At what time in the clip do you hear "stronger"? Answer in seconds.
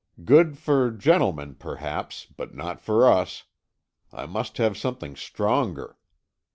5.15-5.95